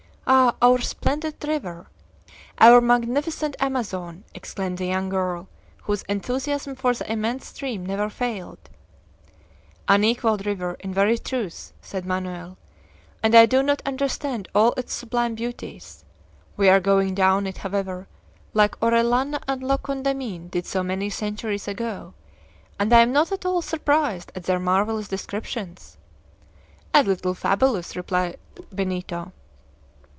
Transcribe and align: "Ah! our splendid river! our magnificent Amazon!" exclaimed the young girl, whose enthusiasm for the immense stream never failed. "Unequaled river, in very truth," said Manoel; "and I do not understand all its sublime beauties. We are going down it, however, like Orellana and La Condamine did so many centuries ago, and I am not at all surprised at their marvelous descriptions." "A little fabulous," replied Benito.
"Ah! 0.33 0.55
our 0.61 0.79
splendid 0.79 1.35
river! 1.45 1.87
our 2.59 2.79
magnificent 2.79 3.53
Amazon!" 3.59 4.23
exclaimed 4.33 4.77
the 4.77 4.85
young 4.85 5.09
girl, 5.09 5.49
whose 5.83 6.03
enthusiasm 6.03 6.73
for 6.73 6.93
the 6.93 7.11
immense 7.11 7.47
stream 7.47 7.85
never 7.85 8.09
failed. 8.09 8.69
"Unequaled 9.89 10.45
river, 10.45 10.77
in 10.79 10.93
very 10.93 11.17
truth," 11.17 11.73
said 11.81 12.05
Manoel; 12.05 12.57
"and 13.21 13.35
I 13.35 13.45
do 13.45 13.61
not 13.61 13.81
understand 13.85 14.47
all 14.55 14.71
its 14.77 14.93
sublime 14.93 15.35
beauties. 15.35 16.05
We 16.55 16.69
are 16.69 16.79
going 16.79 17.13
down 17.13 17.45
it, 17.45 17.57
however, 17.57 18.07
like 18.53 18.79
Orellana 18.81 19.41
and 19.49 19.61
La 19.61 19.75
Condamine 19.75 20.47
did 20.49 20.65
so 20.65 20.81
many 20.81 21.09
centuries 21.09 21.67
ago, 21.67 22.13
and 22.79 22.93
I 22.93 23.01
am 23.01 23.11
not 23.11 23.33
at 23.33 23.45
all 23.45 23.61
surprised 23.61 24.31
at 24.33 24.43
their 24.45 24.59
marvelous 24.59 25.09
descriptions." 25.09 25.97
"A 26.93 27.03
little 27.03 27.33
fabulous," 27.33 27.97
replied 27.97 28.37
Benito. 28.73 29.33